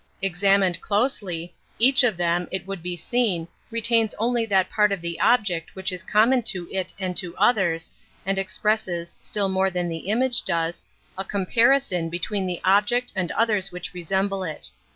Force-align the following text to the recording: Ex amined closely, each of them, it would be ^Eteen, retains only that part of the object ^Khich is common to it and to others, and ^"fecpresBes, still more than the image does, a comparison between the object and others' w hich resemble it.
Ex 0.23 0.41
amined 0.41 0.81
closely, 0.81 1.53
each 1.77 2.03
of 2.03 2.17
them, 2.17 2.47
it 2.49 2.65
would 2.65 2.81
be 2.81 2.97
^Eteen, 2.97 3.47
retains 3.69 4.15
only 4.17 4.47
that 4.47 4.67
part 4.67 4.91
of 4.91 4.99
the 4.99 5.19
object 5.19 5.69
^Khich 5.75 5.91
is 5.91 6.01
common 6.01 6.41
to 6.41 6.67
it 6.71 6.91
and 6.97 7.15
to 7.17 7.37
others, 7.37 7.91
and 8.25 8.35
^"fecpresBes, 8.39 9.17
still 9.19 9.47
more 9.47 9.69
than 9.69 9.89
the 9.89 10.09
image 10.09 10.43
does, 10.43 10.81
a 11.19 11.23
comparison 11.23 12.09
between 12.09 12.47
the 12.47 12.61
object 12.65 13.13
and 13.15 13.31
others' 13.33 13.67
w 13.69 13.79
hich 13.79 13.93
resemble 13.93 14.43
it. 14.43 14.71